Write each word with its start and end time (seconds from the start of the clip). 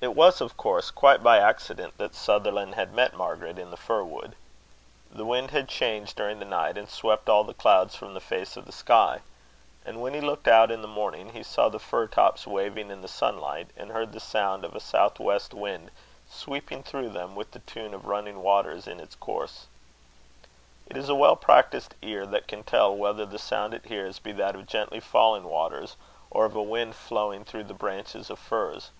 It 0.00 0.14
was, 0.14 0.42
of 0.42 0.58
course, 0.58 0.90
quite 0.90 1.22
by 1.22 1.38
accident 1.38 1.96
that 1.96 2.14
Sutherland 2.14 2.74
had 2.74 2.92
met 2.92 3.14
Margaret 3.14 3.58
in 3.58 3.70
the 3.70 3.76
fir 3.78 4.04
wood. 4.04 4.36
The 5.10 5.24
wind 5.24 5.50
had 5.50 5.66
changed 5.66 6.14
during 6.16 6.38
the 6.40 6.44
night, 6.44 6.76
and 6.76 6.88
swept 6.90 7.28
all 7.30 7.42
the 7.42 7.54
clouds 7.54 7.94
from 7.96 8.12
the 8.12 8.20
face 8.20 8.54
of 8.56 8.66
the 8.66 8.70
sky; 8.72 9.22
and 9.82 10.02
when 10.02 10.12
he 10.12 10.20
looked 10.20 10.46
out 10.46 10.70
in 10.70 10.82
the 10.82 10.86
morning, 10.88 11.30
he 11.32 11.42
saw 11.42 11.70
the 11.70 11.78
fir 11.78 12.06
tops 12.06 12.46
waving 12.46 12.90
in 12.90 13.00
the 13.00 13.08
sunlight, 13.08 13.70
and 13.78 13.90
heard 13.92 14.12
the 14.12 14.20
sound 14.20 14.62
of 14.62 14.76
a 14.76 14.80
south 14.80 15.18
west 15.18 15.54
wind 15.54 15.90
sweeping 16.28 16.82
through 16.82 17.08
them 17.08 17.34
with 17.34 17.52
the 17.52 17.60
tune 17.60 17.94
of 17.94 18.04
running 18.06 18.42
waters 18.42 18.86
in 18.86 19.00
its 19.00 19.14
course. 19.16 19.66
It 20.86 20.98
is 20.98 21.08
a 21.08 21.14
well 21.14 21.34
practised 21.36 21.94
ear 22.02 22.26
that 22.26 22.46
can 22.46 22.62
tell 22.62 22.94
whether 22.94 23.24
the 23.24 23.38
sound 23.38 23.72
it 23.72 23.86
hears 23.86 24.18
be 24.18 24.32
that 24.32 24.54
of 24.54 24.66
gently 24.66 25.00
falling 25.00 25.44
waters, 25.44 25.96
or 26.30 26.44
of 26.44 26.54
wind 26.54 26.94
flowing 26.94 27.44
through 27.46 27.64
the 27.64 27.72
branches 27.74 28.28
of 28.28 28.38
firs. 28.38 28.90